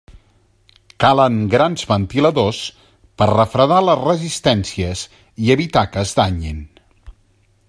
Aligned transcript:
Calen 1.03 1.35
grans 1.55 1.83
ventiladors 1.91 2.63
per 3.23 3.29
refredar 3.33 3.79
les 3.91 4.03
resistències 4.09 5.07
i 5.45 5.57
evitar 5.59 5.89
que 5.95 6.07
es 6.09 6.17
danyin. 6.23 6.69